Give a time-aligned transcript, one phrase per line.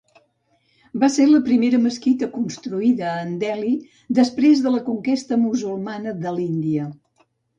[1.01, 3.75] Va ser la primera mesquita construïda en Delhi
[4.21, 6.89] després de la conquesta musulmana de l'Índia.